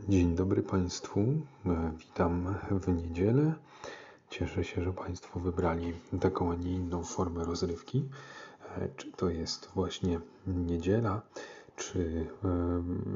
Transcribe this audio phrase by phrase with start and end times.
[0.00, 1.20] Dzień dobry Państwu.
[1.66, 3.54] E, Witam w niedzielę.
[4.30, 8.08] Cieszę się, że Państwo wybrali taką, a nie inną formę rozrywki.
[8.76, 11.22] E, Czy to jest właśnie niedziela,
[11.76, 12.26] czy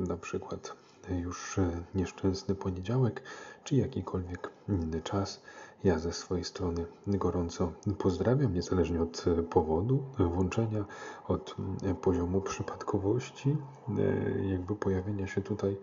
[0.08, 0.76] na przykład
[1.10, 1.56] już
[1.94, 3.22] nieszczęsny poniedziałek,
[3.64, 5.42] czy jakikolwiek inny czas.
[5.84, 10.84] Ja ze swojej strony gorąco pozdrawiam, niezależnie od powodu włączenia,
[11.28, 11.56] od
[12.02, 13.56] poziomu przypadkowości,
[13.98, 15.76] e, jakby pojawienia się tutaj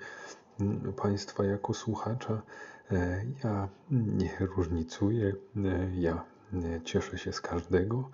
[1.01, 2.41] Państwa jako słuchacza.
[2.91, 8.09] E, Ja nie różnicuję, e, ja e, cieszę się z każdego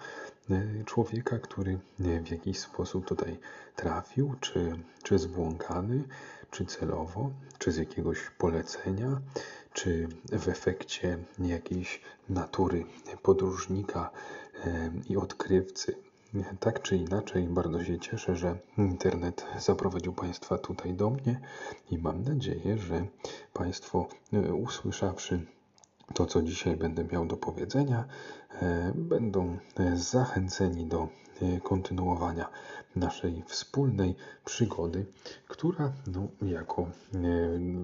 [0.85, 3.39] człowieka, który w jakiś sposób tutaj
[3.75, 4.71] trafił, czy,
[5.03, 6.03] czy zbłąkany,
[6.52, 9.21] czy celowo, czy z jakiegoś polecenia,
[9.73, 12.85] czy w efekcie jakiejś natury
[13.21, 14.11] podróżnika
[15.09, 16.09] i odkrywcy.
[16.59, 21.39] Tak czy inaczej, bardzo się cieszę, że internet zaprowadził Państwa tutaj do mnie
[21.91, 23.05] i mam nadzieję, że
[23.53, 25.45] Państwo e, usłyszawszy
[26.13, 28.05] to, co dzisiaj będę miał do powiedzenia,
[28.61, 31.08] e, będą e, zachęceni do
[31.64, 32.50] kontynuowania
[32.95, 35.06] naszej wspólnej przygody,
[35.48, 36.88] która no, jako e,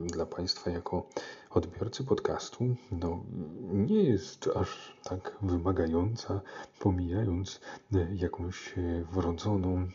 [0.05, 1.09] dla Państwa, jako
[1.49, 3.23] odbiorcy podcastu, no,
[3.73, 6.41] nie jest aż tak wymagająca,
[6.79, 7.61] pomijając
[7.93, 8.73] e, jakąś
[9.11, 9.87] wrodzoną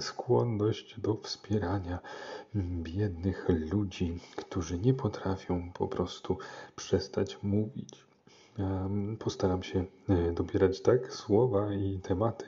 [0.00, 1.98] skłonność do wspierania
[2.82, 6.38] biednych ludzi, którzy nie potrafią po prostu
[6.76, 8.04] przestać mówić.
[9.18, 12.46] Postaram się e, dobierać tak słowa i tematy,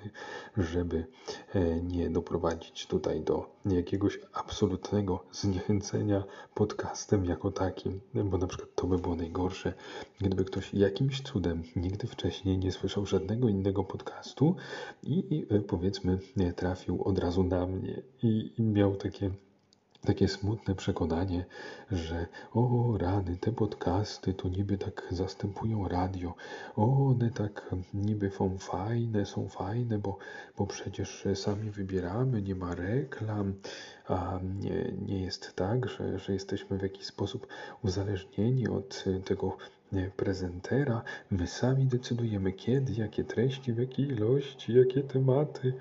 [0.56, 1.06] żeby
[1.54, 8.86] e, nie doprowadzić tutaj do jakiegoś absolutnego zniechęcenia podcastem jako takim, bo na przykład to
[8.86, 9.72] by było najgorsze,
[10.20, 14.56] gdyby ktoś jakimś cudem nigdy wcześniej nie słyszał żadnego innego podcastu
[15.02, 16.18] i e, powiedzmy
[16.56, 19.30] trafił od razu na mnie i miał takie
[20.06, 21.44] takie smutne przekonanie,
[21.90, 26.34] że o rany, te podcasty to niby tak zastępują radio,
[26.76, 30.18] o one tak niby są fajne, są fajne, bo,
[30.58, 33.54] bo przecież sami wybieramy, nie ma reklam,
[34.08, 37.46] a nie, nie jest tak, że, że jesteśmy w jakiś sposób
[37.82, 39.56] uzależnieni od tego
[40.16, 41.02] prezentera.
[41.30, 45.72] My sami decydujemy kiedy, jakie treści, w jakiej ilości, jakie tematy.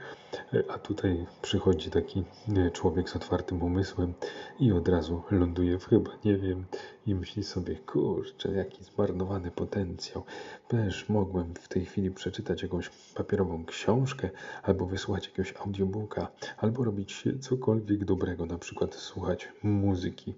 [0.53, 2.23] E, A tutaj przychodzi taki
[2.57, 4.13] e, człowiek z otwartym umysłem
[4.59, 6.65] i od razu ląduje w chyba, nie wiem,
[7.05, 10.23] i myśli sobie, kurczę, jaki zmarnowany potencjał.
[10.67, 14.29] Też mogłem w tej chwili przeczytać jakąś papierową książkę,
[14.63, 16.27] albo wysłuchać jakiegoś audiobooka,
[16.57, 20.33] albo robić cokolwiek dobrego, na przykład słuchać muzyki.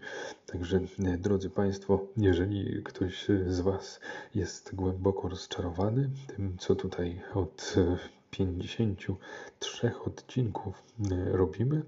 [0.46, 4.00] Także, e, drodzy Państwo, jeżeli ktoś z Was
[4.36, 7.98] jest głęboko rozczarowany tym, co tutaj od e,
[8.32, 11.82] 53 odcinków e, robimy,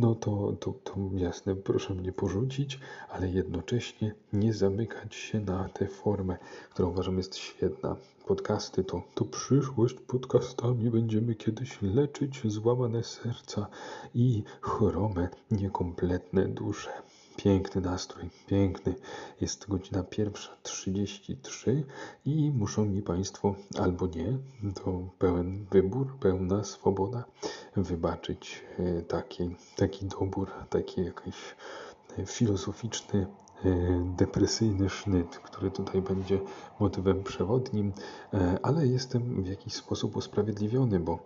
[0.00, 2.78] no to, to, to jasne, proszę mnie porzucić,
[3.10, 6.36] ale jednocześnie nie zamykać się na tę formę,
[6.70, 7.96] która uważam jest świetna.
[8.26, 9.94] Podcasty to, to przyszłość.
[9.94, 13.66] Podcastami będziemy kiedyś leczyć złamane serca
[14.14, 16.90] i chrome, niekompletne dusze.
[17.44, 18.94] Piękny nastrój, piękny.
[19.40, 21.84] Jest godzina pierwsza 33
[22.24, 24.38] i muszą mi Państwo albo nie,
[24.74, 27.24] to pełen wybór, pełna swoboda,
[27.76, 31.34] wybaczyć e, taki, taki dobór, taki jakiś
[32.18, 33.26] e, filozoficzny,
[33.64, 33.68] e,
[34.16, 36.40] depresyjny sznyt, który tutaj będzie
[36.80, 37.92] motywem przewodnim,
[38.62, 41.18] ale jestem w jakiś sposób usprawiedliwiony, bo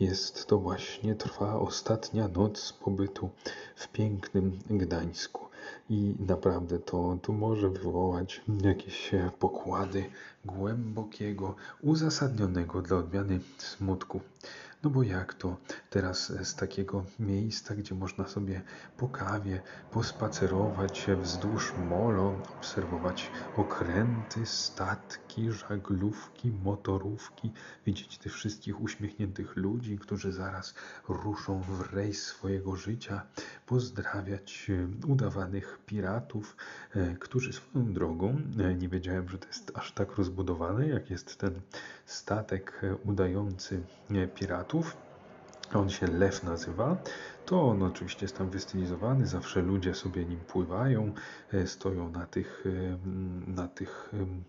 [0.00, 3.30] jest to właśnie trwa ostatnia noc pobytu
[3.76, 5.49] w pięknym Gdańsku.
[5.90, 10.04] I naprawdę to, to może wywołać jakieś e, pokłady
[10.44, 14.20] głębokiego, uzasadnionego dla odmiany smutku.
[14.82, 15.56] No bo jak to
[15.90, 18.62] teraz z takiego miejsca, gdzie można sobie
[18.96, 19.60] po kawie
[19.90, 27.52] pospacerować wzdłuż molo, obserwować okręty, statki, żaglówki, motorówki,
[27.86, 30.74] widzieć tych wszystkich uśmiechniętych ludzi, którzy zaraz
[31.08, 33.22] ruszą w rejs swojego życia,
[33.66, 36.56] pozdrawiać e, udawanych piratów,
[36.94, 41.38] e, którzy swoją drogą, e, nie wiedziałem, że to jest aż tak rozbudowane, jak jest
[41.38, 41.60] ten
[42.10, 44.28] statek e, udający e,
[45.74, 46.96] On się Lew nazywa.
[47.50, 51.12] To on oczywiście jest tam wystylizowany, zawsze ludzie sobie nim pływają,
[51.52, 54.44] e, stoją na tych, e, na tych em,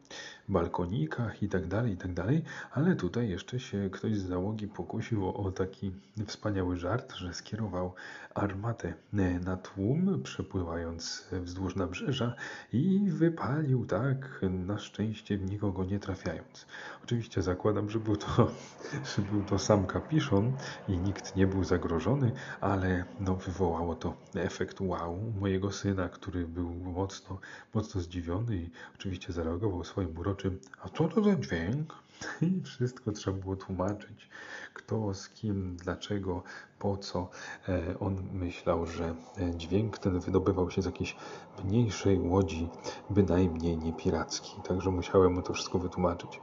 [0.50, 5.30] balkonikach i tak dalej, i tak dalej, ale tutaj jeszcze się ktoś z załogi pokusił
[5.30, 5.92] o, taki
[6.28, 7.94] wspaniały żart, że skierował
[8.36, 12.36] armatę e, na tłum, przepływając e, wzdłuż nabrzeża
[12.74, 16.66] i wypalił tak, na szczęście w nikogo nie trafiając.
[17.04, 18.52] Oczywiście zakładam, że był to,
[19.16, 20.54] że był to sam kapiszon
[20.88, 22.32] i nikt nie był zagrożony,
[22.62, 27.38] ale no, wywołało to efekt wow mojego syna, który był mocno,
[27.74, 31.96] mocno zdziwiony i oczywiście zareagował swoim uroczym, a co to za dźwięk?
[32.42, 34.30] I wszystko trzeba było tłumaczyć,
[34.74, 36.44] kto z kim, dlaczego,
[36.80, 37.30] po co.
[37.70, 41.16] E, on myślał, że e, dźwięk ten wydobywał się z jakiejś
[41.64, 42.70] mniejszej łodzi,
[43.10, 44.64] bynajmniej nie pirackiej.
[44.64, 46.42] Także musiałem mu to wszystko wytłumaczyć.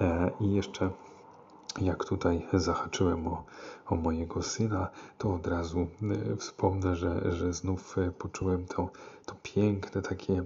[0.00, 0.90] E, I jeszcze
[1.80, 3.44] jak tutaj zahaczyłem o,
[3.86, 4.88] o mojego syna,
[5.18, 5.86] to od razu
[6.32, 8.90] e, wspomnę, że, że znów e, poczułem to,
[9.26, 10.44] to piękne takie e,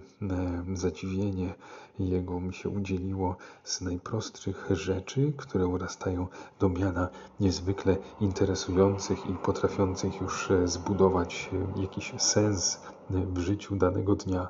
[0.75, 1.55] zadziwienie
[1.99, 6.26] jego mi się udzieliło z najprostszych rzeczy, które urastają
[6.61, 7.08] do miana
[7.40, 12.81] niezwykle interesujących i potrafiących już zbudować jakiś sens
[13.11, 14.49] w życiu danego dnia.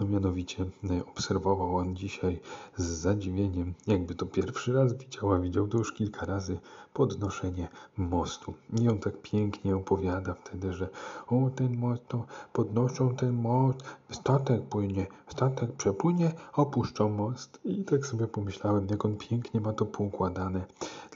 [0.00, 2.40] No mianowicie e, obserwował on dzisiaj
[2.76, 6.58] z zadziwieniem, jakby to pierwszy raz widział, a widział to już kilka razy,
[6.96, 8.54] podnoszenie mostu.
[8.80, 10.88] I on tak pięknie opowiada wtedy, że
[11.26, 13.78] o ten most to podnoszą ten most,
[14.10, 17.60] statek płynie, statek przepłynie, opuszczą most.
[17.64, 20.66] I tak sobie pomyślałem, jak on pięknie ma to poukładane.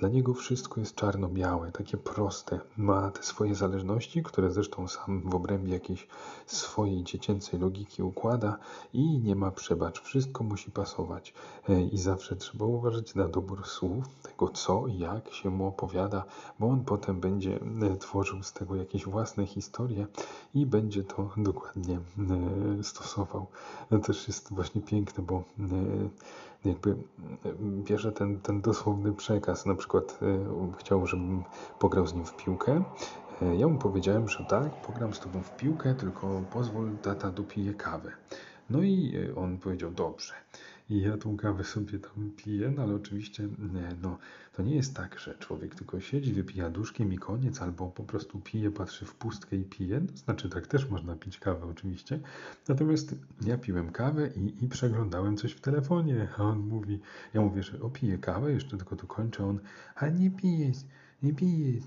[0.01, 2.61] Dla niego wszystko jest czarno-białe, takie proste.
[2.77, 6.07] Ma te swoje zależności, które zresztą sam w obrębie jakiejś
[6.47, 8.59] swojej dziecięcej logiki układa
[8.93, 10.01] i nie ma przebacz.
[10.01, 11.35] Wszystko musi pasować.
[11.69, 16.25] E, I zawsze trzeba uważać na dobór słów, tego co jak się mu opowiada,
[16.59, 17.61] bo on potem będzie
[17.93, 20.07] e, tworzył z tego jakieś własne historie
[20.55, 23.47] i będzie to dokładnie e, stosował.
[23.91, 25.43] To też jest właśnie piękne, bo
[26.65, 26.97] jakby
[27.63, 29.67] bierze ten, ten dosłowny przekaz.
[29.67, 30.21] Na przykład
[30.79, 31.45] chciał, żebym
[31.79, 32.83] pograł z nim w piłkę.
[33.59, 38.13] Ja mu powiedziałem, że tak, pogram z tobą w piłkę, tylko pozwól, tata dopije kawę.
[38.71, 40.35] No i e, on powiedział, dobrze.
[40.91, 43.49] I ja tą kawę sobie tam piję, no ale oczywiście
[44.03, 44.19] no,
[44.53, 48.41] to nie jest tak, że człowiek tylko siedzi, wypija duszkiem i koniec, albo po prostu
[48.41, 50.01] pije, patrzy w pustkę i pije.
[50.01, 52.21] No, znaczy tak też można pić kawę oczywiście.
[52.69, 53.15] Natomiast
[53.47, 57.01] ja piłem kawę i, i przeglądałem coś w telefonie, a on mówi,
[57.35, 59.61] ja mówię, że opiję kawę, jeszcze tylko tu kończę, on,
[59.95, 60.79] a nie pijesz,
[61.23, 61.85] nie pijesz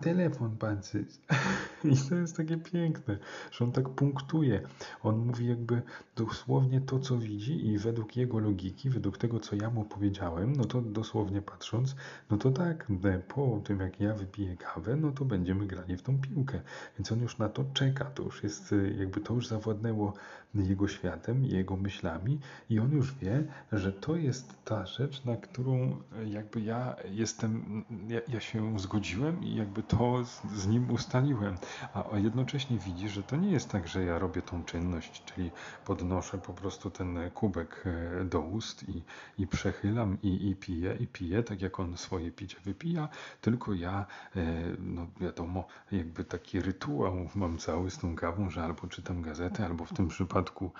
[0.00, 0.80] telefon pan
[1.84, 3.18] I to jest takie piękne,
[3.50, 4.60] że on tak punktuje.
[5.02, 5.82] On mówi jakby
[6.16, 10.64] dosłownie to, co widzi i według jego logiki, według tego, co ja mu powiedziałem, no
[10.64, 11.96] to dosłownie patrząc,
[12.30, 12.86] no to tak,
[13.28, 16.60] po tym jak ja wypiję kawę, no to będziemy grali w tą piłkę.
[16.98, 20.12] Więc on już na to czeka, to już jest jakby to już zawładnęło
[20.54, 22.38] jego światem, jego myślami
[22.70, 28.20] i on już wie, że to jest ta rzecz, na którą jakby ja jestem, ja,
[28.28, 31.56] ja się zgodziłem i jakby to z, z, nim ustaliłem,
[31.94, 35.50] a jednocześnie widzi, że to nie jest tak, że ja robię tą czynność, czyli
[35.84, 39.02] podnoszę po prostu ten kubek e, do ust i,
[39.38, 43.08] i przechylam i, i piję, i piję, tak jak on swoje picie wypija,
[43.40, 44.42] tylko ja, e,
[44.78, 49.84] no wiadomo, jakby taki rytuał mam cały z tą kawą, że albo czytam gazetę, albo
[49.84, 50.72] w tym przypadku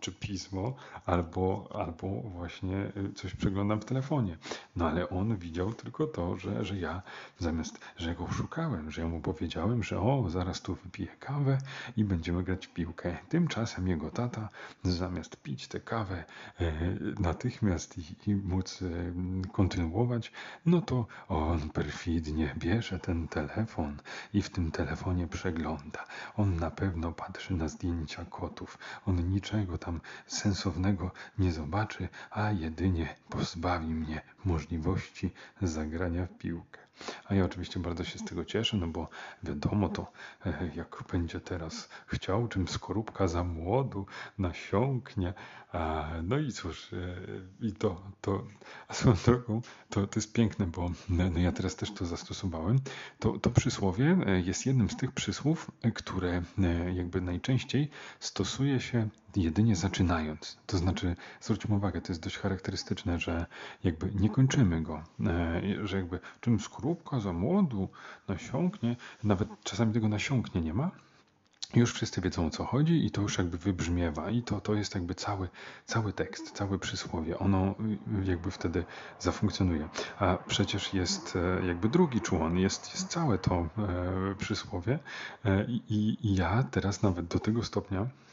[0.00, 0.74] czy pismo,
[1.06, 4.36] albo, albo właśnie e, coś przeglądam w telefonie.
[4.76, 7.02] No ale on widział tylko to, że, że ja
[7.38, 11.58] zamiast Zamiast, że go szukałem, że mu powiedziałem, że o, zaraz tu wypiję kawę
[11.96, 13.16] i będziemy grać w piłkę.
[13.28, 14.48] Tymczasem jego tata,
[14.82, 16.24] zamiast pić tę kawę
[16.60, 16.72] e,
[17.18, 18.86] natychmiast i, i móc e,
[19.52, 20.32] kontynuować,
[20.66, 23.96] no to on perfidnie bierze ten telefon
[24.34, 26.04] i w tym telefonie przegląda.
[26.36, 28.78] On na pewno patrzy na zdjęcia kotów.
[29.06, 35.30] On niczego tam sensownego nie zobaczy, a jedynie pozbawi mnie możliwości
[35.62, 36.85] zagrania w piłkę.
[37.24, 39.08] A ja oczywiście bardzo się z tego cieszę, no bo
[39.42, 40.12] wiadomo to,
[40.46, 44.06] e, jak będzie teraz chciał, czym skorupka za młodu
[44.38, 45.34] nasiąknie.
[46.22, 48.44] No i cóż, e, i to, to
[48.88, 49.60] a swoją drogą,
[49.90, 52.78] to, to jest piękne, bo no ja teraz też to zastosowałem.
[53.18, 56.42] To, to przysłowie e, jest jednym z tych przysłów, które
[56.94, 59.08] jakby najczęściej stosuje się
[59.42, 60.58] jedynie zaczynając.
[60.66, 63.46] To znaczy, zwróćmy uwagę, to jest dość charakterystyczne, że
[63.84, 65.02] jakby nie kończymy go,
[65.84, 67.88] że jakby czym skorupka za młodu
[68.28, 70.90] nasiąknie, nawet czasami tego nasiąknie nie ma,
[71.74, 74.94] już wszyscy wiedzą o co chodzi i to już jakby wybrzmiewa i to, to jest
[74.94, 75.48] jakby cały,
[75.84, 77.38] cały tekst, całe przysłowie.
[77.38, 77.74] Ono
[78.22, 78.84] y, jakby wtedy
[79.18, 79.88] zafunkcjonuje.
[80.18, 84.98] A przecież jest e, jakby drugi człon, jest, jest całe to e, przysłowie
[85.44, 88.25] e, i, i ja teraz nawet do tego stopnia E,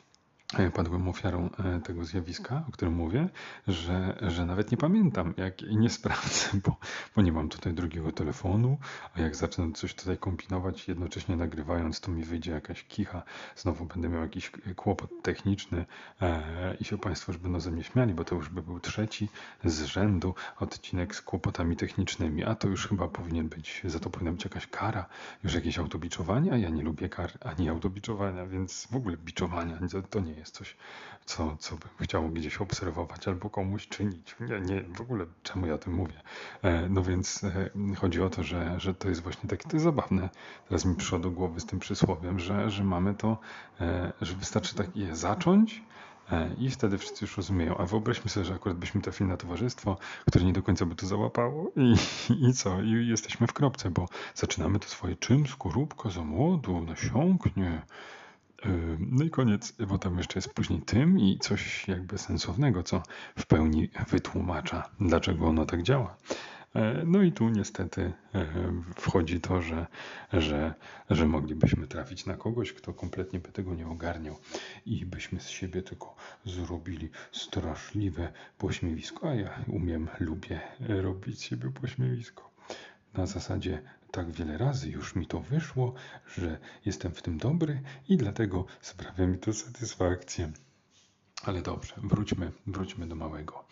[0.73, 3.29] padłem ofiarą e, tego zjawiska, o którym mówię,
[3.67, 6.77] że, że nawet nie pamiętam jak, i nie sprawdzę, bo,
[7.15, 8.77] bo nie mam tutaj drugiego telefonu,
[9.13, 13.23] a jak zacznę coś tutaj kombinować, jednocześnie nagrywając, to mi wyjdzie jakaś kicha,
[13.55, 15.85] znowu będę miał jakiś kłopot techniczny
[16.21, 19.29] e, i się Państwo już będą ze mnie śmiali, bo to już by był trzeci
[19.63, 24.31] z rzędu odcinek z kłopotami technicznymi, a to już chyba powinien być, za to powinna
[24.31, 25.05] być jakaś kara,
[25.43, 29.79] już jakieś autobiczowanie, a ja nie lubię kar ani autobiczowania, więc w ogóle biczowania
[30.09, 30.75] to nie jest jest coś,
[31.25, 34.35] co, co bym chciał gdzieś obserwować albo komuś czynić.
[34.39, 36.21] Nie, nie, w ogóle czemu ja o tym mówię?
[36.61, 39.83] E, no więc e, chodzi o to, że, że to jest właśnie takie to jest
[39.83, 40.29] zabawne.
[40.67, 43.37] Teraz mi przyszło do głowy z tym przysłowiem, że, że mamy to,
[43.81, 45.81] e, że wystarczy tak je zacząć,
[46.57, 47.77] i wtedy wszyscy już rozumieją.
[47.77, 49.97] A wyobraźmy sobie, że akurat byśmy trafili na towarzystwo,
[50.27, 51.95] które nie do końca by to załapało i,
[52.47, 52.81] i co?
[52.81, 55.47] I jesteśmy w kropce, bo zaczynamy to swoje czym?
[55.47, 57.81] Skorupka za młodu, nasiąknie.
[58.99, 63.03] No i koniec, bo tam jeszcze jest później tym i coś jakby sensownego, co
[63.39, 66.17] w pełni wytłumacza, dlaczego ono tak działa.
[66.75, 68.45] E, no i tu niestety e,
[68.95, 69.87] wchodzi to, że,
[70.33, 70.73] że,
[71.09, 74.35] że moglibyśmy trafić na kogoś, kto kompletnie by tego nie ogarniał
[74.85, 76.15] i byśmy z siebie tylko
[76.45, 82.49] zrobili straszliwe pośmiewisko, a ja umiem, lubię robić siebie pośmiewisko.
[83.13, 83.81] Na zasadzie
[84.13, 85.93] tak wiele razy już mi to wyszło,
[86.35, 90.51] że jestem w tym dobry i dlatego sprawia mi to satysfakcję.
[91.43, 93.65] Ale dobrze, wróćmy, wróćmy do małego.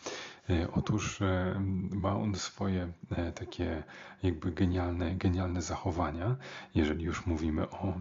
[0.50, 3.84] E, otóż e, ma on swoje e, takie
[4.24, 6.36] jakby genialne, genialne zachowania,
[6.76, 7.94] jeżeli już mówimy o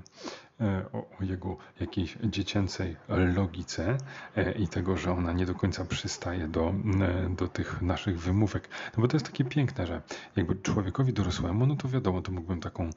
[0.92, 3.98] o, o jego jakiejś dziecięcej logice
[4.36, 8.68] e, i tego, że ona nie do końca przystaje do, e, do tych naszych wymówek.
[8.96, 10.02] No bo to jest takie piękne, że
[10.36, 12.90] jakby człowiekowi dorosłemu, no to wiadomo, to mógłbym taką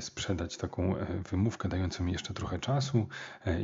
[0.00, 0.94] sprzedać taką
[1.30, 3.06] wymówkę dającą mi jeszcze trochę czasu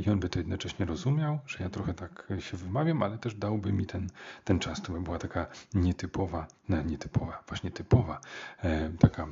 [0.05, 3.73] i on by to jednocześnie rozumiał, że ja trochę tak się wymawiam, ale też dałby
[3.73, 4.09] mi ten,
[4.45, 4.83] ten czas.
[4.83, 8.21] To by była taka nietypowa, no, nietypowa, właśnie typowa,
[9.01, 9.27] taka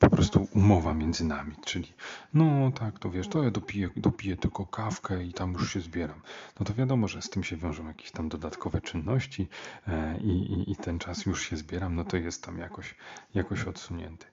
[0.00, 1.92] po prostu umowa między nami, czyli
[2.34, 5.80] no no tak, to wiesz, to ja dopiję, dopiję tylko kawkę i tam już się
[5.80, 6.20] zbieram.
[6.60, 9.48] No to wiadomo, że z tym się wiążą jakieś tam dodatkowe czynności
[9.86, 12.94] e, i, i, i ten czas już się zbieram, no to jest tam jakoś,
[13.34, 14.26] jakoś odsunięty.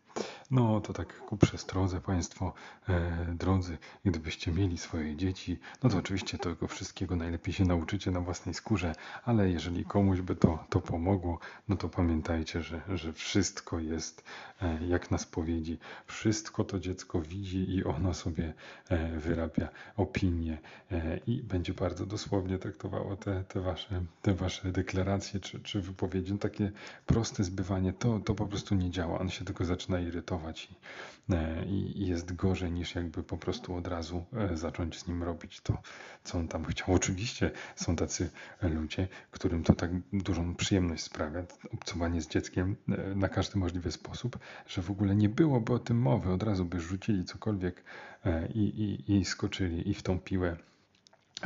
[0.52, 2.54] No to tak ku przestrodze Państwo
[2.90, 8.20] e, drodzy, gdybyście mieli swoje dzieci, no to oczywiście tego wszystkiego najlepiej się nauczycie na
[8.20, 13.80] własnej skórze, ale jeżeli komuś by to, to pomogło, no to pamiętajcie, że, że wszystko
[13.80, 14.24] jest
[14.62, 15.78] e, jak na spowiedzi.
[16.08, 18.54] Wszystko to dziecko widzi i ono sobie
[18.90, 20.58] e, wyrabia opinię
[20.92, 26.32] e, i będzie bardzo dosłownie traktowało te, te, wasze, te wasze deklaracje czy, czy wypowiedzi.
[26.32, 26.72] No takie
[27.06, 29.20] proste zbywanie, to, to po prostu nie działa.
[29.20, 30.70] On się tylko zaczyna irytować
[31.30, 35.24] e, i, i jest gorzej niż jakby po prostu od razu e, zacząć z nim
[35.24, 35.78] robić to,
[36.24, 36.94] co on tam chciał.
[36.94, 38.30] Oczywiście są tacy
[38.62, 41.44] ludzie, którym to tak dużą przyjemność sprawia,
[41.74, 45.98] obcowanie z dzieckiem e, na każdy możliwy sposób, że w ogóle nie byłoby o tym
[46.00, 47.84] mowy, od razu by rzucili cokolwiek
[48.54, 50.58] i, i, i skoczyli i w tą piłę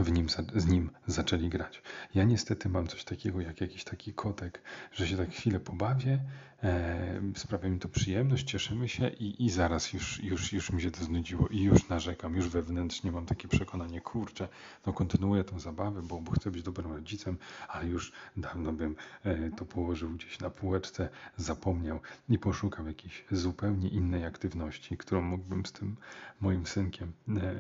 [0.04, 1.82] w nim, z nim zaczęli grać.
[2.16, 4.62] Ja niestety mam coś takiego jak jakiś taki kotek,
[4.94, 6.20] że się tak chwilę pobawię,
[6.64, 10.92] e, sprawia mi to przyjemność, cieszymy się i, i zaraz już, już, już mi się
[10.92, 14.48] to znudziło i już narzekam, już wewnętrznie mam takie przekonanie, kurczę,
[14.86, 17.38] no kontynuuję tę zabawę, bo, bo chcę być dobrym rodzicem,
[17.68, 23.90] ale już dawno bym e, to położył gdzieś na półeczce, zapomniał i poszukał jakiejś zupełnie
[23.90, 25.96] innej aktywności, którą mógłbym z tym
[26.42, 27.56] moim synkiem e,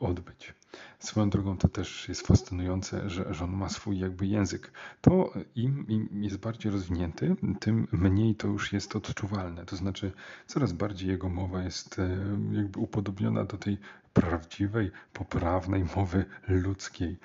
[0.00, 0.54] odbyć.
[0.98, 4.72] Swoją drogą to też jest fascynujące, że, że on ma swój jakby język.
[5.00, 9.64] To im, im jest bardziej rozwinięty, tym mniej to już jest odczuwalne.
[9.66, 10.12] To znaczy
[10.46, 12.08] coraz bardziej jego mowa jest e,
[12.52, 13.78] jakby upodobniona do tej
[14.12, 17.18] prawdziwej, poprawnej mowy ludzkiej.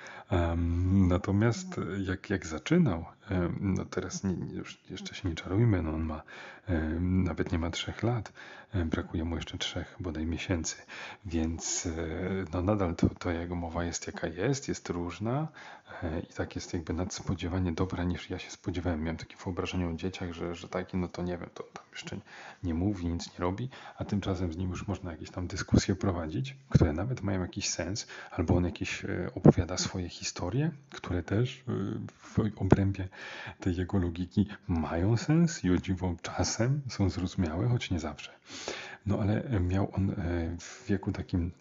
[0.91, 3.05] Natomiast jak, jak zaczynał,
[3.59, 4.35] no teraz nie,
[4.89, 6.21] jeszcze się nie czarujmy, no on ma
[6.99, 8.33] nawet nie ma trzech lat,
[8.85, 10.75] brakuje mu jeszcze trzech bodaj miesięcy,
[11.25, 11.91] więc e,
[12.53, 15.47] no nadal to, to jego mowa jest jaka jest, jest różna
[16.03, 19.03] e, i tak jest jakby nadspodziewanie dobra niż ja się spodziewałem.
[19.03, 22.17] Miałem takie wyobrażenie o dzieciach, że, że taki, no to nie wiem, to tam jeszcze
[22.63, 26.55] nie mówi, nic nie robi, a tymczasem z nim już można jakieś tam dyskusje prowadzić,
[26.75, 31.71] które nawet mają jakiś sens, albo on jakieś e, opowiada swoje historie, które też e,
[32.17, 33.07] w obrębie
[33.59, 38.31] tej jego logiki mają sens i o dziwo czasem są zrozumiałe, choć nie zawsze.
[39.05, 40.15] No ale miał on
[40.59, 41.51] w wieku takim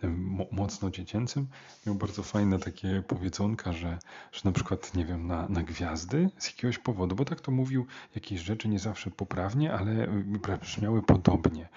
[0.50, 1.46] mocno dziecięcym,
[1.86, 3.98] miał bardzo fajne takie powiedzonka, że,
[4.32, 7.86] że na przykład, nie wiem, na, na gwiazdy z jakiegoś powodu, bo tak to mówił
[8.14, 10.08] jakieś rzeczy nie zawsze poprawnie, ale
[10.60, 11.68] brzmiały podobnie,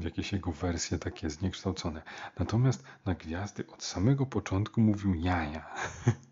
[0.00, 2.02] jakieś jego wersje takie zniekształcone.
[2.38, 5.66] Natomiast na gwiazdy od samego początku mówił jaja.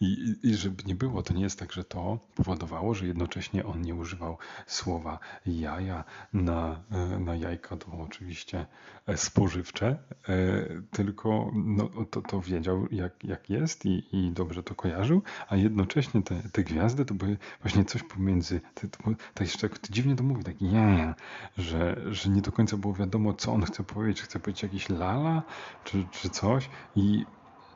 [0.00, 3.82] I, I żeby nie było, to nie jest tak, że to powodowało, że jednocześnie on
[3.82, 8.66] nie używał słowa jaja na, e, na jajka, to oczywiście
[9.06, 9.86] e, spożywcze,
[10.28, 10.38] e,
[10.90, 16.22] tylko no, to, to wiedział, jak, jak jest i, i dobrze to kojarzył, a jednocześnie
[16.22, 20.44] te, te gwiazdy to były właśnie coś pomiędzy, to, to, to jeszcze dziwnie to mówi,
[20.44, 21.14] tak jaja,
[21.58, 25.42] że, że nie do końca było wiadomo, co on chce powiedzieć, chce powiedzieć jakiś lala,
[25.84, 27.24] czy, czy coś i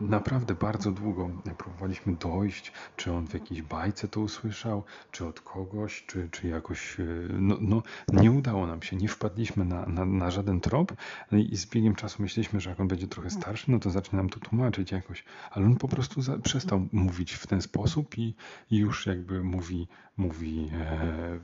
[0.08, 6.04] naprawdę bardzo długo próbowaliśmy dojść, czy on w jakiejś bajce to usłyszał, czy od kogoś,
[6.06, 7.00] czy, czy jakoś.
[7.00, 10.92] E, no, no nie udało nam się, nie wpadliśmy na, na, na żaden trop
[11.32, 14.16] no i z biegiem czasu myśleliśmy, że jak on będzie trochę starszy, no to zacznie
[14.16, 18.34] nam to tłumaczyć jakoś, ale on po prostu za, przestał mówić w ten sposób i,
[18.70, 21.38] i już jakby mówi, mówi e,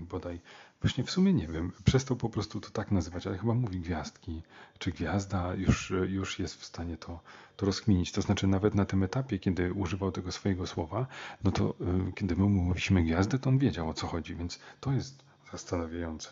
[0.00, 0.40] bodaj
[0.86, 1.72] Właśnie w sumie nie wiem.
[1.84, 4.42] Przestał po prostu to tak nazywać, ale chyba mówi gwiazdki,
[4.78, 7.20] czy gwiazda już, już jest w stanie to,
[7.56, 8.12] to rozkminić.
[8.12, 11.06] To znaczy nawet na tym etapie, kiedy używał tego swojego słowa,
[11.44, 11.74] no to
[12.08, 16.28] y, kiedy my mówiliśmy gwiazdę, to on wiedział o co chodzi, więc to jest zastanawiające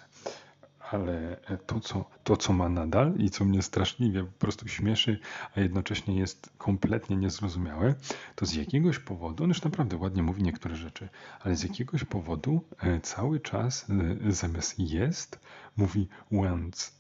[0.91, 1.37] ale
[1.67, 5.21] to co, to, co ma nadal i co mnie straszliwie po prostu śmieszy,
[5.57, 7.95] a jednocześnie jest kompletnie niezrozumiałe,
[8.35, 11.09] to z jakiegoś powodu, on już naprawdę ładnie mówi niektóre rzeczy,
[11.41, 13.87] ale z jakiegoś powodu e, cały czas
[14.27, 15.41] e, zamiast jest,
[15.77, 16.93] mówi went.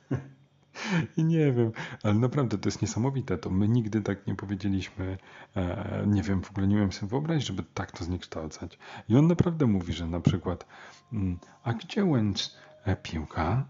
[1.16, 1.72] I nie wiem,
[2.02, 3.38] ale naprawdę to jest niesamowite.
[3.38, 5.18] To my nigdy tak nie powiedzieliśmy.
[5.56, 8.78] E, nie wiem, w ogóle nie wiem sobie wyobrazić, żeby tak to zniekształcać.
[9.08, 10.66] I on naprawdę mówi, że na przykład,
[11.12, 12.56] mm, a gdzie went?
[12.84, 13.66] E, piłka.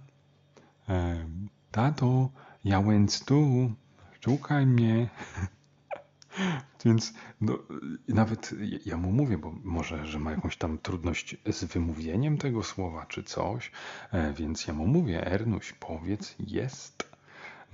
[0.88, 1.26] E,
[1.70, 2.30] tato,
[2.64, 3.72] ja więc tu,
[4.20, 5.08] szukaj mnie.
[6.84, 7.58] Więc no,
[8.08, 8.54] nawet
[8.86, 13.22] ja mu mówię, bo może, że ma jakąś tam trudność z wymówieniem tego słowa czy
[13.22, 13.70] coś,
[14.12, 17.10] e, więc ja mu mówię, Ernuś, powiedz jest.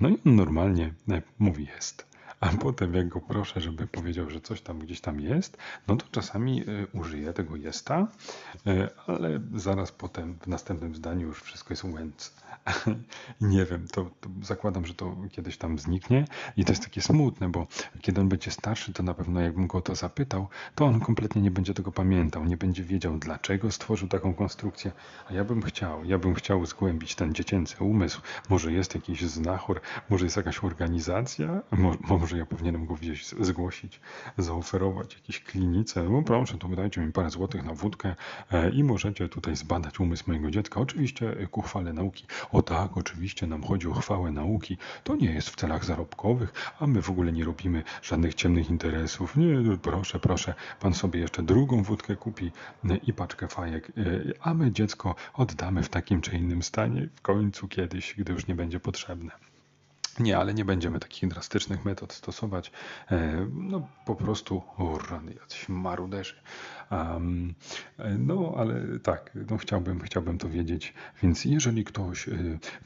[0.01, 0.95] No i on normalnie
[1.39, 5.57] mówi jest a potem jak go proszę, żeby powiedział, że coś tam gdzieś tam jest,
[5.89, 8.09] no to czasami y, użyję tego jesta,
[8.67, 12.33] y, ale zaraz potem w następnym zdaniu już wszystko jest went.
[13.41, 16.25] nie wiem, to, to, zakładam, że to kiedyś tam zniknie
[16.57, 17.67] i to jest takie smutne, bo
[18.01, 21.51] kiedy on będzie starszy, to na pewno jakbym go to zapytał, to on kompletnie nie
[21.51, 24.93] będzie tego pamiętał, nie będzie wiedział, dlaczego stworzył taką konstrukcję,
[25.31, 28.21] a ja bym chciał, ja bym chciał zgłębić ten dziecięcy umysł.
[28.49, 31.61] Może jest jakiś znachor, może jest jakaś organizacja,
[32.09, 34.01] może ja powinienem go gdzieś zgłosić,
[34.39, 38.15] zaoferować jakieś klinice, no proszę, to wydajcie mi parę złotych na wódkę
[38.53, 42.27] e, i możecie tutaj zbadać umysł mojego dziecka, oczywiście ku chwale nauki.
[42.53, 44.77] O tak, oczywiście nam chodzi o chwałę nauki.
[45.05, 49.37] To nie jest w celach zarobkowych, a my w ogóle nie robimy żadnych ciemnych interesów.
[49.37, 52.53] Nie, proszę, proszę, pan sobie jeszcze drugą wódkę kupi
[52.85, 54.03] e, i paczkę fajek, e,
[54.41, 58.55] a my dziecko oddamy w takim czy innym stanie w końcu kiedyś, gdy już nie
[58.55, 59.46] będzie potrzebne.
[60.21, 62.73] Nie, ale nie będziemy takich drastycznych metod stosować.
[63.11, 64.63] E, no po prostu,
[65.11, 66.35] rany, jacyś maruderzy.
[66.91, 67.55] Um,
[68.19, 70.95] no ale tak, no chciałbym, chciałbym to wiedzieć.
[71.23, 72.33] Więc jeżeli ktoś e,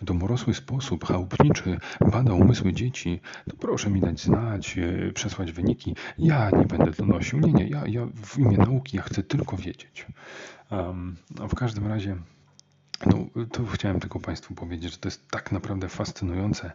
[0.01, 1.79] w domorosły sposób chałupniczy
[2.13, 4.77] bada umysły dzieci, to proszę mi dać znać,
[5.15, 5.95] przesłać wyniki.
[6.19, 7.41] Ja nie będę to nosił.
[7.41, 10.07] Nie, nie, ja, ja w imię nauki ja chcę tylko wiedzieć.
[10.71, 12.17] Um, no w każdym razie
[13.07, 16.73] no, to chciałem tylko Państwu powiedzieć, że to jest tak naprawdę fascynujące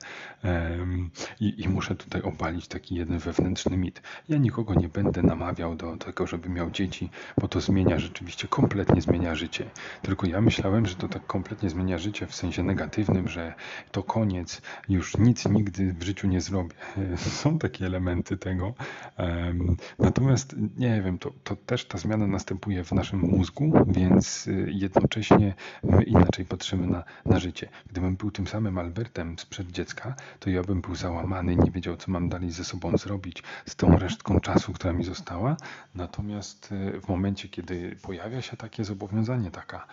[1.39, 4.01] i, i, muszę tutaj obalić taki jeden wewnętrzny mit.
[4.29, 9.01] Ja nikogo nie będę namawiał do tego, żeby miał dzieci, bo to zmienia rzeczywiście, kompletnie
[9.01, 9.65] zmienia życie.
[10.01, 13.53] Tylko ja myślałem, że to tak kompletnie zmienia życie w sensie negatywnym, że
[13.91, 16.75] to koniec, już nic nigdy w życiu nie zrobię.
[17.17, 18.73] Są takie elementy tego.
[19.99, 25.53] Natomiast nie wiem, to, to też ta zmiana następuje w naszym mózgu, więc y, jednocześnie
[25.83, 27.69] my inaczej patrzymy na, na życie.
[27.89, 32.11] Gdybym był tym samym Albertem sprzed dziecka, to ja bym był załamany, nie wiedział, co
[32.11, 35.57] mam dalej ze sobą zrobić, z tą resztką czasu, która mi została.
[35.95, 39.87] Natomiast e, w momencie, kiedy pojawia się takie zobowiązanie, taka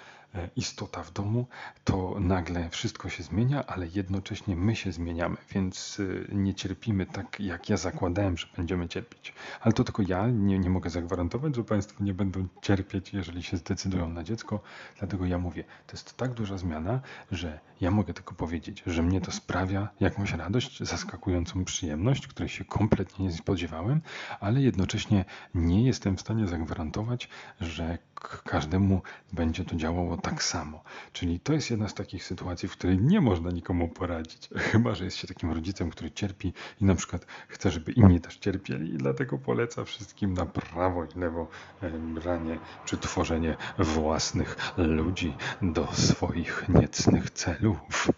[0.57, 1.47] istota w domu,
[1.85, 7.41] to nagle wszystko się zmienia, ale jednocześnie my się zmieniamy, więc e, nie cierpimy tak,
[7.41, 9.35] jak ja zakładałem, że będziemy cierpieć.
[9.61, 13.57] Ale to tylko ja nie, nie mogę zagwarantować, że Państwo nie będą cierpieć, jeżeli się
[13.57, 14.61] zdecydują na dziecko.
[14.99, 19.21] Dlatego ja mówię, to jest tak duża zmiana, że ja mogę tylko powiedzieć, że mnie
[19.21, 24.01] to sprawia jakąś radość, zaskakującą przyjemność, której się kompletnie nie spodziewałem,
[24.41, 27.29] ale jednocześnie nie jestem w stanie zagwarantować,
[27.61, 27.99] że
[28.45, 30.83] każdemu będzie to działało tak samo.
[31.13, 34.49] Czyli to jest jedna z takich sytuacji, w której nie można nikomu poradzić.
[34.57, 38.37] Chyba, że jest się takim rodzicem, który cierpi i na przykład chce, żeby inni też
[38.37, 41.49] cierpieli i dlatego poleca wszystkim na prawo i lewo
[42.15, 48.09] branie czy tworzenie własnych ludzi do swoich niecnych celów.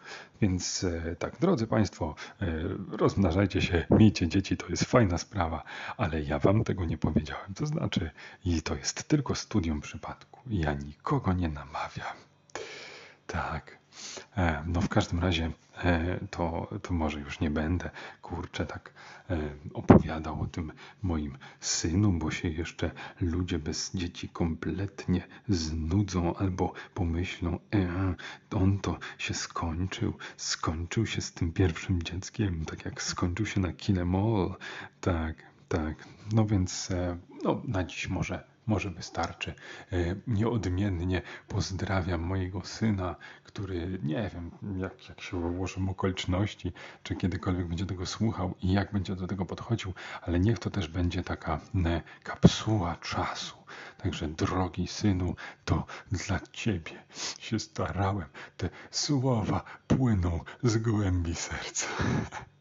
[0.40, 2.46] Więc e, tak, drodzy Państwo, e,
[2.90, 5.62] rozmnażajcie się, miejcie dzieci, to jest fajna sprawa,
[5.96, 7.54] ale ja Wam tego nie powiedziałem.
[7.54, 8.10] To znaczy,
[8.44, 10.40] i to jest tylko studium przypadku.
[10.46, 12.16] Ja nikogo nie namawiam.
[13.26, 13.78] Tak.
[14.36, 15.50] E, no w każdym razie
[16.30, 17.90] to, to może już nie będę,
[18.22, 18.92] kurczę, tak
[19.30, 19.38] e,
[19.74, 27.58] opowiadał o tym moim synu, bo się jeszcze ludzie bez dzieci kompletnie znudzą albo pomyślą,
[27.74, 28.14] e,
[28.50, 33.72] on to się skończył, skończył się z tym pierwszym dzieckiem, tak jak skończył się na
[33.72, 34.54] Kilemol.
[35.00, 35.36] Tak,
[35.68, 36.08] tak.
[36.32, 36.88] No więc
[37.44, 39.54] no, na dziś może może wystarczy.
[39.92, 39.96] E,
[40.26, 46.72] nieodmiennie pozdrawiam mojego syna, który nie wiem, jak, jak się ułożą okoliczności,
[47.02, 50.88] czy kiedykolwiek będzie tego słuchał i jak będzie do tego podchodził, ale niech to też
[50.88, 51.60] będzie taka
[52.22, 53.56] kapsuła czasu.
[53.98, 57.04] Także drogi synu, to dla ciebie
[57.38, 58.28] się starałem.
[58.56, 61.86] Te słowa płyną z głębi serca.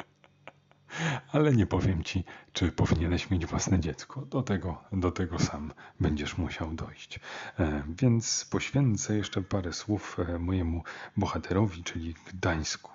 [1.32, 4.22] Ale nie powiem ci, czy powinieneś mieć własne dziecko.
[4.22, 7.20] Do tego, do tego sam będziesz musiał dojść.
[7.60, 10.84] E, więc poświęcę jeszcze parę słów e, mojemu
[11.18, 12.92] bohaterowi, czyli Gdańsku.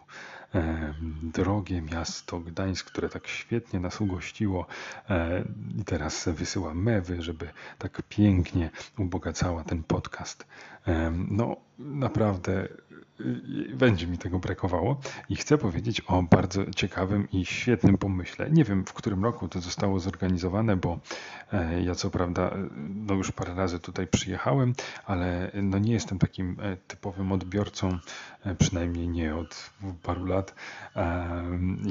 [0.54, 4.66] E, drogie miasto Gdańsk, które tak świetnie nas ugościło
[5.78, 10.46] i teraz wysyła mewy, żeby tak pięknie ubogacała ten podcast.
[11.30, 12.68] No, naprawdę
[13.74, 18.50] będzie mi tego brakowało i chcę powiedzieć o bardzo ciekawym i świetnym pomyśle.
[18.50, 20.98] Nie wiem, w którym roku to zostało zorganizowane, bo
[21.52, 22.50] e, ja co prawda
[22.88, 24.74] no już parę razy tutaj przyjechałem,
[25.06, 27.98] ale no nie jestem takim e, typowym odbiorcą,
[28.44, 29.70] e, przynajmniej nie od
[30.02, 30.54] paru lat,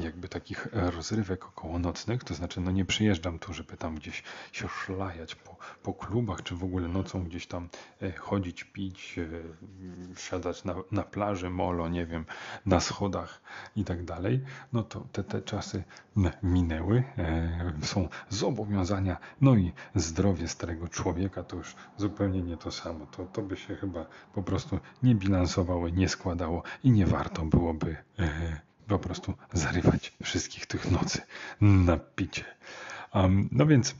[0.02, 5.34] jakby takich rozrywek okołonocnych, to znaczy no nie przyjeżdżam tu, żeby tam gdzieś się szlajać
[5.34, 7.68] po, po klubach, czy w ogóle nocą gdzieś tam
[8.18, 9.16] chodzić, pić,
[10.16, 11.17] siadać na, na plaży,
[11.50, 12.24] molo, nie wiem,
[12.66, 13.40] na schodach
[13.76, 15.84] i tak dalej, no to te, te czasy
[16.42, 23.06] minęły, e, są zobowiązania, no i zdrowie starego człowieka to już zupełnie nie to samo.
[23.06, 27.96] To, to by się chyba po prostu nie bilansowało, nie składało i nie warto byłoby
[28.18, 31.20] e, po prostu zarywać wszystkich tych nocy
[31.60, 32.44] na picie.
[33.14, 33.94] Um, no więc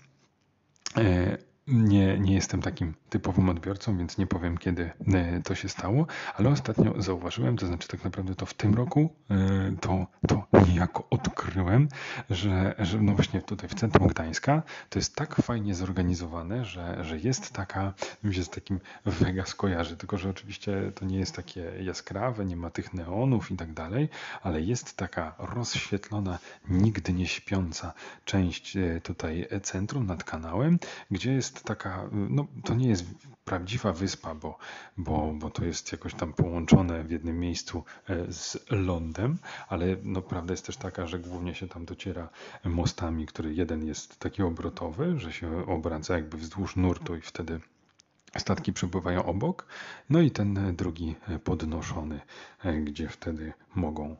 [0.96, 6.06] e, nie, nie jestem takim typowym odbiorcą, więc nie powiem, kiedy e, to się stało,
[6.36, 9.36] ale ostatnio zauważyłem, to znaczy tak naprawdę to w tym roku, e,
[9.80, 11.88] to, to niejako odkryłem,
[12.30, 17.18] że, że no właśnie tutaj w centrum Gdańska to jest tak fajnie zorganizowane, że, że
[17.18, 17.92] jest taka,
[18.24, 22.56] mi się z takim Vegas kojarzy, tylko że oczywiście to nie jest takie jaskrawe, nie
[22.56, 24.08] ma tych neonów i tak dalej,
[24.42, 27.92] ale jest taka rozświetlona, nigdy nie śpiąca
[28.24, 30.78] część e, tutaj centrum nad kanałem,
[31.10, 32.97] gdzie jest taka, no to nie jest
[33.44, 34.58] prawdziwa wyspa, bo,
[34.96, 40.22] bo, bo to jest jakoś tam połączone w jednym miejscu e, z lądem, ale no,
[40.22, 42.28] prawda jest też taka, że głównie się tam dociera
[42.64, 47.60] mostami, który jeden jest taki obrotowy, że się obraca jakby wzdłuż nurtu i wtedy
[48.38, 49.66] statki przepływają obok,
[50.10, 52.20] no i ten drugi podnoszony,
[52.64, 54.16] e, gdzie wtedy mogą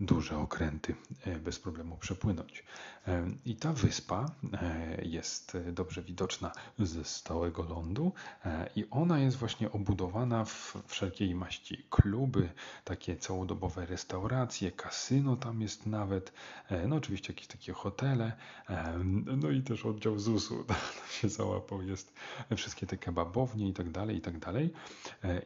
[0.00, 2.64] duże okręty e, bez problemu przepłynąć.
[3.08, 8.12] E, I ta wyspa e, jest dobrze widoczna ze stałego lądu
[8.76, 12.48] i ona jest właśnie obudowana w wszelkiej maści kluby,
[12.84, 16.32] takie całodobowe restauracje, kasyno tam jest nawet,
[16.88, 18.32] no oczywiście jakieś takie hotele,
[19.36, 20.64] no i też oddział ZUS-u
[21.20, 22.12] się załapał, jest
[22.56, 24.72] wszystkie te kebabownie i tak dalej, i tak dalej.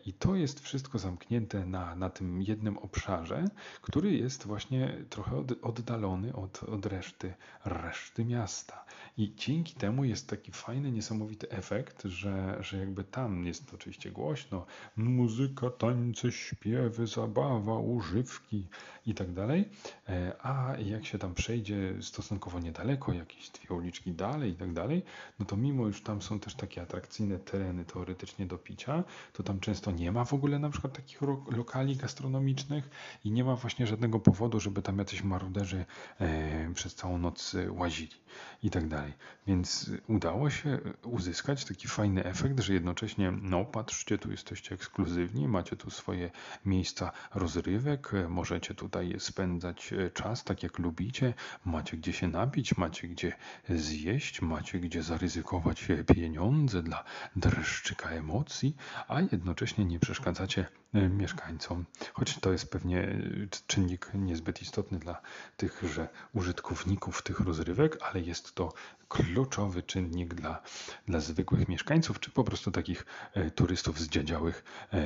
[0.07, 3.45] I to jest wszystko zamknięte na, na tym jednym obszarze,
[3.83, 8.85] który jest właśnie trochę od, oddalony od, od reszty, reszty miasta.
[9.19, 14.67] I dzięki temu jest taki fajny, niesamowity efekt, że, że jakby tam jest oczywiście głośno,
[14.97, 18.67] muzyka, tańce, śpiewy, zabawa, używki
[19.07, 19.69] i tak dalej,
[20.09, 25.03] e, a jak się tam przejdzie stosunkowo niedaleko, jakieś dwie uliczki dalej i tak dalej,
[25.39, 29.61] no to mimo już tam są też takie atrakcyjne tereny teoretycznie do picia, to tam
[29.61, 31.21] często nie ma w ogóle na przykład takich
[31.57, 32.91] lokali gastronomicznych
[33.25, 35.85] i nie ma właśnie żadnego powodu, żeby tam jacyś maruderzy
[36.21, 38.17] e, przez całą noc łazili.
[38.63, 39.13] i tak dalej.
[39.47, 45.77] Więc udało się uzyskać taki fajny efekt, że jednocześnie, no patrzcie, tu jesteście ekskluzywni, macie
[45.77, 46.31] tu swoje
[46.65, 53.33] miejsca rozrywek, możecie tutaj spędzać czas tak jak lubicie, macie gdzie się napić, macie gdzie
[53.69, 57.05] zjeść, macie gdzie zaryzykować pieniądze dla
[57.37, 58.77] dreszczyka emocji,
[59.09, 61.85] a jednocześnie nie przeszkadzacie e, mieszkańcom.
[62.13, 63.19] Choć to jest pewnie e,
[63.67, 65.21] czynnik niezbyt istotny dla
[65.57, 68.73] tychże użytkowników tych rozrywek, ale jest to
[69.09, 70.63] kluczowy czynnik dla,
[71.07, 74.65] dla zwykłych mieszkańców, czy po prostu takich e, turystów zdziadziałych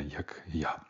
[0.09, 0.85] jak ja.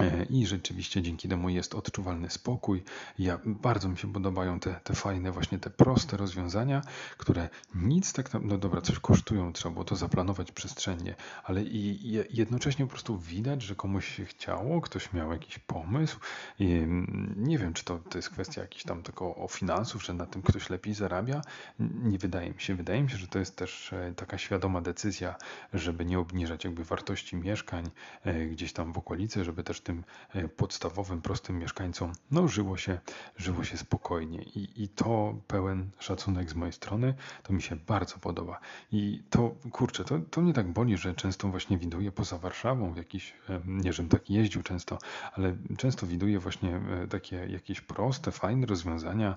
[0.00, 2.82] E, I rzeczywiście dzięki temu jest odczuwalny spokój.
[3.18, 6.82] Ja, bardzo mi się podobają te, te fajne, właśnie te proste rozwiązania,
[7.18, 12.84] które nic tak, no dobra, coś kosztują, trzeba było to zaplanować przestrzennie, ale i jednocześnie
[12.84, 16.18] po prostu widać, że komuś się chciało, ktoś miał jakiś pomysł.
[16.58, 20.14] I mm, nie wiem, czy to, to jest kwestia jakichś tam tylko o finansów, że
[20.14, 21.40] na tym ktoś lepiej zarabia.
[21.78, 22.74] Nie wydaje mi się.
[22.74, 25.34] Wydaje mi się, że to jest też e, taka świadoma decyzja,
[25.74, 27.90] żeby nie obniżać jakby wartości mieszkań
[28.24, 32.98] e, gdzieś tam w okolicy, żeby też tym e, podstawowym, prostym mieszkańcom, no żyło się,
[33.36, 38.18] żyło się spokojnie i, i to pełen szacunek z mojej strony, to mi się bardzo
[38.18, 38.60] podoba.
[38.92, 42.96] I to, kurczę, to, to mnie tak boli, że często właśnie widuję poza Warszawą w
[42.96, 44.98] jakiś, e, nie żebym tak jeździł często,
[45.32, 49.36] ale często widuję właśnie e, takie jakieś proste, fajne rozwiązania,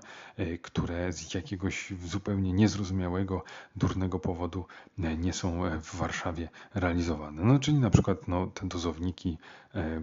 [0.62, 3.44] które z jakiegoś zupełnie niezrozumiałego,
[3.76, 4.66] durnego powodu
[4.98, 7.42] nie są w Warszawie realizowane.
[7.42, 9.38] No, czyli na przykład no, te dozowniki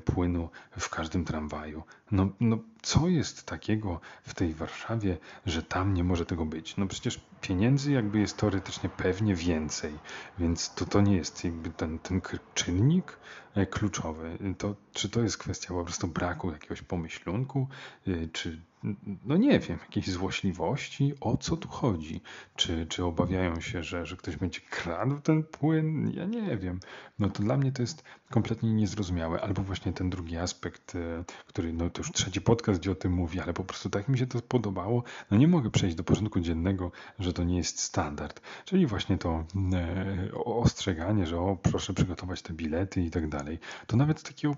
[0.05, 0.34] płynu
[0.79, 1.83] w każdym tramwaju.
[2.11, 6.77] No, no co jest takiego w tej Warszawie, że tam nie może tego być?
[6.77, 9.93] No przecież pieniędzy jakby jest teoretycznie pewnie więcej,
[10.39, 12.21] więc to, to nie jest jakby ten, ten
[12.53, 13.19] czynnik
[13.55, 14.37] e, kluczowy.
[14.57, 17.67] To, czy to jest kwestia po prostu braku jakiegoś pomyślunku,
[18.07, 18.61] e, czy
[19.25, 22.21] no nie wiem, jakiejś złośliwości, o co tu chodzi?
[22.55, 26.11] Czy, czy obawiają się, że, że ktoś będzie kradł ten płyn?
[26.15, 26.79] Ja nie wiem.
[27.19, 29.41] No to dla mnie to jest kompletnie niezrozumiałe.
[29.41, 33.11] Albo właśnie ten drugi aspekt, e, który, no to już trzeci podcast, gdzie o tym
[33.11, 35.03] mówi, ale po prostu tak mi się to podobało.
[35.31, 38.41] No nie mogę przejść do porządku dziennego, że to nie jest standard.
[38.65, 43.59] Czyli właśnie to e, ostrzeganie, że o, proszę przygotować te bilety i tak dalej.
[43.87, 44.55] To nawet z takiego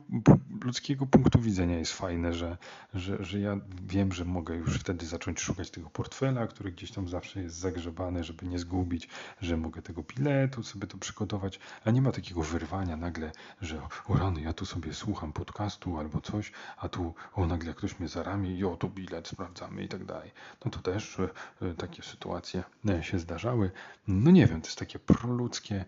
[0.63, 2.58] ludzkiego punktu widzenia jest fajne, że,
[2.94, 7.08] że, że ja wiem, że mogę już wtedy zacząć szukać tego portfela, który gdzieś tam
[7.08, 9.10] zawsze jest zagrzebany, żeby nie zgubić,
[9.42, 14.18] że mogę tego biletu sobie to przygotować, a nie ma takiego wyrwania nagle, że o
[14.18, 18.24] rany, ja tu sobie słucham podcastu albo coś, a tu o nagle ktoś mnie za
[18.24, 20.32] ramię i o tu bilet sprawdzamy i tak dalej.
[20.66, 21.30] No to też e,
[21.62, 23.72] e, takie sytuacje e, się zdarzały.
[24.08, 25.86] No nie wiem, to jest takie proludzkie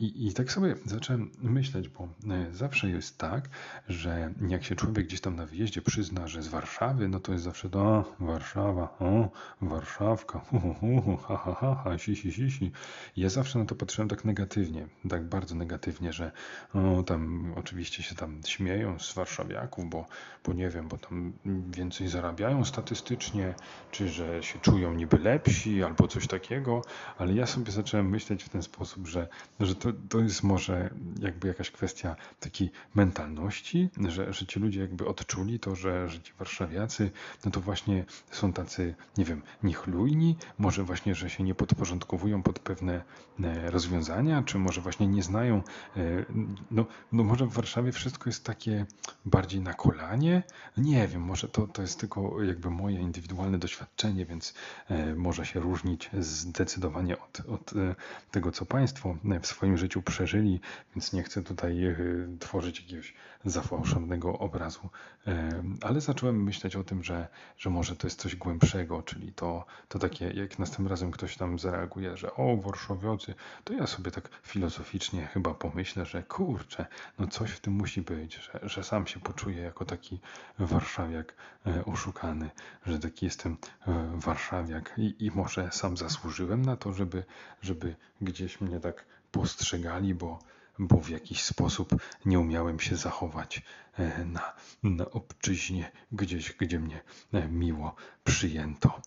[0.00, 2.08] i, i tak sobie zacząłem myśleć, bo
[2.52, 3.48] zawsze jest tak,
[3.88, 7.44] że jak się człowiek gdzieś tam na wyjeździe przyzna, że z Warszawy, no to jest
[7.48, 9.28] zawsze to Warszawa, o,
[9.62, 12.72] Warszawka, hu, ha, ha, ha, si, si, si, si.
[13.16, 16.32] Ja zawsze na to patrzyłem tak negatywnie, tak bardzo negatywnie, że
[16.74, 20.06] o, tam oczywiście się tam śmieją z warszawiaków, bo,
[20.44, 21.32] bo nie wiem, bo tam
[21.70, 23.54] więcej zarabiają statystycznie,
[23.90, 26.82] czy że się czują niby lepsi, albo coś takiego,
[27.18, 29.28] ale ja sobie zacząłem myśleć w ten sposób, że,
[29.60, 35.06] że to, to jest może jakby jakaś kwestia takiej mentalności, że, że ci ludzie jakby
[35.06, 37.10] odczuli to, że, że ci warszawiacy
[37.44, 42.58] no to właśnie są tacy, nie wiem, niechlujni, może właśnie, że się nie podporządkowują pod
[42.58, 43.02] pewne
[43.44, 45.62] e, rozwiązania, czy może właśnie nie znają,
[45.96, 46.00] e,
[46.70, 48.86] no, no może w Warszawie wszystko jest takie
[49.24, 50.42] bardziej na kolanie,
[50.76, 54.54] nie wiem, może to, to jest tylko jakby moje indywidualne doświadczenie, więc
[54.88, 57.72] e, może się różnić zdecydowanie od, od
[58.30, 60.60] tego, co Państwo w swoim życiu przeżyli,
[60.96, 61.96] więc nie chcę tutaj
[62.40, 63.14] tworzyć jakiegoś
[63.44, 64.88] zafałszowanego obrazu,
[65.80, 67.17] ale zacząłem myśleć o tym, że,
[67.58, 71.58] że może to jest coś głębszego, czyli to, to takie, jak następnym razem ktoś tam
[71.58, 76.86] zareaguje, że o, Warszawiocy, to ja sobie tak filozoficznie chyba pomyślę, że kurczę,
[77.18, 80.20] no coś w tym musi być, że, że sam się poczuję jako taki
[80.58, 81.34] warszawiak
[81.66, 82.50] e, oszukany,
[82.86, 87.24] że taki jestem e, warszawiak i, i może sam zasłużyłem na to, żeby,
[87.62, 90.38] żeby gdzieś mnie tak postrzegali, bo
[90.78, 93.62] bo w jakiś sposób nie umiałem się zachować
[93.98, 97.00] e, na, na obczyźnie, gdzieś, gdzie mnie
[97.32, 99.00] e, miło przyjęto.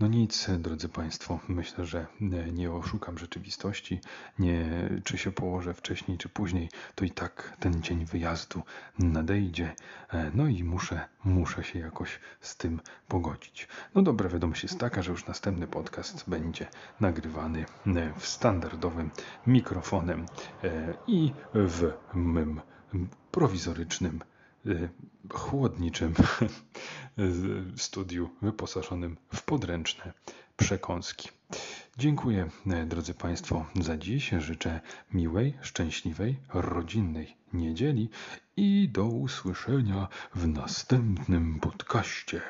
[0.00, 2.06] No nic, drodzy Państwo, myślę, że
[2.52, 4.00] nie oszukam rzeczywistości.
[4.38, 8.62] Nie, czy się położę wcześniej, czy później, to i tak ten dzień wyjazdu
[8.98, 9.74] nadejdzie.
[10.34, 13.68] No i muszę, muszę się jakoś z tym pogodzić.
[13.94, 16.66] No dobra, wiadomość jest taka, że już następny podcast będzie
[17.00, 17.64] nagrywany
[18.18, 19.10] w standardowym
[19.46, 20.26] mikrofonem
[20.64, 22.60] e, i w mym
[23.30, 24.20] prowizorycznym
[25.32, 26.14] chłodniczym
[27.76, 30.12] studiu wyposażonym w podręczne
[30.56, 31.28] przekąski.
[31.98, 32.48] Dziękuję,
[32.86, 34.30] drodzy Państwo, za dziś.
[34.38, 34.80] Życzę
[35.12, 38.08] miłej, szczęśliwej, rodzinnej niedzieli
[38.56, 42.40] i do usłyszenia w następnym podcaście.